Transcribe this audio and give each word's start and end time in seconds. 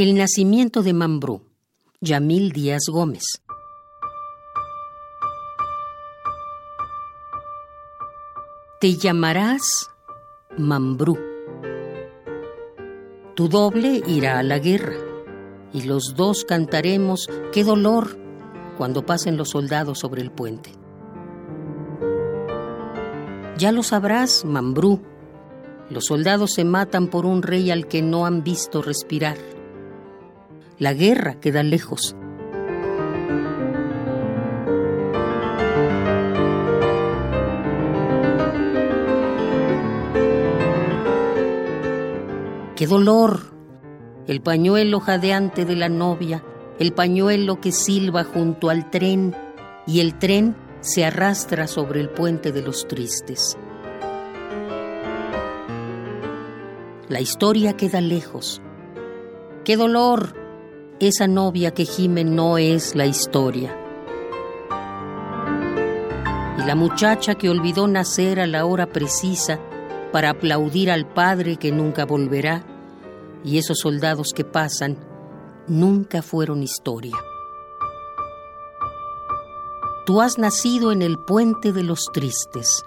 El 0.00 0.14
nacimiento 0.14 0.82
de 0.82 0.94
Mambrú, 0.94 1.42
Yamil 2.00 2.52
Díaz 2.52 2.84
Gómez. 2.88 3.42
Te 8.80 8.96
llamarás 8.96 9.90
Mambrú. 10.56 11.18
Tu 13.34 13.46
doble 13.50 14.00
irá 14.06 14.38
a 14.38 14.42
la 14.42 14.58
guerra 14.58 14.96
y 15.74 15.82
los 15.82 16.14
dos 16.16 16.46
cantaremos 16.46 17.28
qué 17.52 17.62
dolor 17.62 18.16
cuando 18.78 19.04
pasen 19.04 19.36
los 19.36 19.50
soldados 19.50 19.98
sobre 19.98 20.22
el 20.22 20.30
puente. 20.30 20.72
Ya 23.58 23.70
lo 23.70 23.82
sabrás, 23.82 24.46
Mambrú. 24.46 25.02
Los 25.90 26.06
soldados 26.06 26.54
se 26.54 26.64
matan 26.64 27.08
por 27.08 27.26
un 27.26 27.42
rey 27.42 27.70
al 27.70 27.86
que 27.86 28.00
no 28.00 28.24
han 28.24 28.42
visto 28.42 28.80
respirar. 28.80 29.59
La 30.80 30.94
guerra 30.94 31.38
queda 31.38 31.62
lejos. 31.62 32.16
¡Qué 42.76 42.86
dolor! 42.86 43.40
El 44.26 44.40
pañuelo 44.40 45.00
jadeante 45.00 45.66
de 45.66 45.76
la 45.76 45.90
novia, 45.90 46.42
el 46.78 46.94
pañuelo 46.94 47.60
que 47.60 47.72
silba 47.72 48.24
junto 48.24 48.70
al 48.70 48.88
tren 48.88 49.36
y 49.86 50.00
el 50.00 50.18
tren 50.18 50.56
se 50.80 51.04
arrastra 51.04 51.66
sobre 51.66 52.00
el 52.00 52.08
puente 52.08 52.52
de 52.52 52.62
los 52.62 52.88
tristes. 52.88 53.58
La 57.10 57.20
historia 57.20 57.76
queda 57.76 58.00
lejos. 58.00 58.62
¡Qué 59.62 59.76
dolor! 59.76 60.39
Esa 61.00 61.26
novia 61.26 61.70
que 61.70 61.86
gime 61.86 62.24
no 62.24 62.58
es 62.58 62.94
la 62.94 63.06
historia. 63.06 63.74
Y 66.58 66.66
la 66.66 66.74
muchacha 66.74 67.36
que 67.36 67.48
olvidó 67.48 67.88
nacer 67.88 68.38
a 68.38 68.46
la 68.46 68.66
hora 68.66 68.84
precisa 68.84 69.58
para 70.12 70.28
aplaudir 70.28 70.90
al 70.90 71.10
padre 71.10 71.56
que 71.56 71.72
nunca 71.72 72.04
volverá, 72.04 72.66
y 73.42 73.56
esos 73.56 73.78
soldados 73.78 74.34
que 74.34 74.44
pasan, 74.44 74.98
nunca 75.66 76.20
fueron 76.20 76.62
historia. 76.62 77.16
Tú 80.04 80.20
has 80.20 80.36
nacido 80.36 80.92
en 80.92 81.00
el 81.00 81.18
puente 81.18 81.72
de 81.72 81.82
los 81.82 82.10
tristes. 82.12 82.84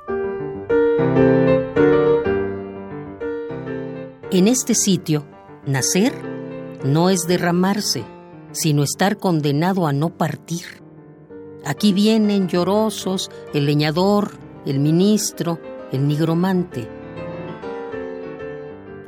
En 4.30 4.48
este 4.48 4.76
sitio, 4.76 5.26
nacer 5.66 6.14
no 6.84 7.10
es 7.10 7.22
derramarse, 7.28 8.04
sino 8.54 8.84
estar 8.84 9.18
condenado 9.18 9.86
a 9.86 9.94
no 9.94 10.18
partir. 10.18 10.66
Aquí 11.66 11.92
vienen 11.94 12.48
llorosos 12.48 13.30
el 13.54 13.66
leñador, 13.66 14.32
el 14.66 14.80
ministro, 14.80 15.60
el 15.92 16.08
nigromante. 16.08 16.90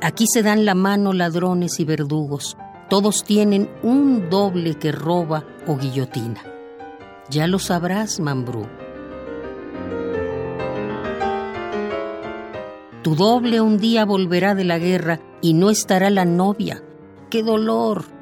Aquí 0.02 0.26
se 0.26 0.42
dan 0.42 0.64
la 0.64 0.74
mano 0.74 1.12
ladrones 1.12 1.80
y 1.80 1.84
verdugos. 1.84 2.56
Todos 2.88 3.24
tienen 3.24 3.70
un 3.82 4.30
doble 4.30 4.74
que 4.74 4.92
roba 4.92 5.44
o 5.66 5.76
guillotina. 5.76 6.42
Ya 7.28 7.46
lo 7.46 7.58
sabrás, 7.58 8.20
Mambrú. 8.20 8.66
Tu 13.02 13.14
doble 13.14 13.60
un 13.60 13.78
día 13.78 14.04
volverá 14.04 14.54
de 14.54 14.64
la 14.64 14.78
guerra 14.78 15.20
y 15.40 15.54
no 15.54 15.70
estará 15.70 16.10
la 16.10 16.24
novia, 16.24 16.82
qué 17.30 17.42
dolor. 17.42 18.15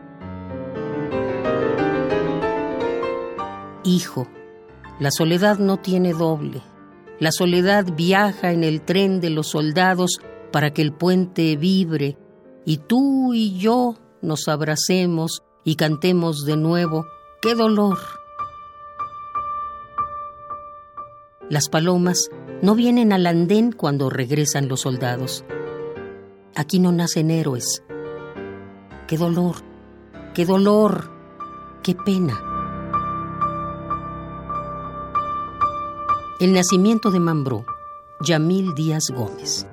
Hijo, 3.85 4.27
la 4.99 5.11
soledad 5.11 5.59
no 5.59 5.77
tiene 5.77 6.13
doble. 6.15 6.63
La 7.21 7.33
soledad 7.33 7.85
viaja 7.95 8.53
en 8.53 8.65
el 8.65 8.81
tren 8.81 9.21
de 9.21 9.31
los 9.31 9.49
soldados 9.49 10.21
para 10.51 10.73
que 10.73 10.83
el 10.83 10.93
puente 10.93 11.57
vibre 11.57 12.17
y 12.65 12.79
tú 12.79 13.35
y 13.35 13.59
yo 13.59 13.97
nos 14.23 14.49
abracemos 14.49 15.43
y 15.65 15.77
cantemos 15.77 16.45
de 16.47 16.57
nuevo, 16.57 17.07
¡qué 17.43 17.55
dolor! 17.55 17.99
Las 21.51 21.69
palomas 21.69 22.31
no 22.63 22.75
vienen 22.75 23.13
al 23.13 23.27
andén 23.27 23.71
cuando 23.71 24.09
regresan 24.09 24.69
los 24.69 24.81
soldados. 24.81 25.45
Aquí 26.57 26.79
no 26.79 26.91
nacen 26.91 27.31
héroes, 27.31 27.83
qué 29.07 29.19
dolor, 29.19 29.57
qué 30.33 30.47
dolor, 30.47 31.11
qué 31.83 31.95
pena. 31.95 32.54
El 36.41 36.53
nacimiento 36.53 37.13
de 37.13 37.21
Mambrú, 37.21 37.65
Yamil 38.21 38.75
Díaz 38.75 39.05
Gómez. 39.15 39.69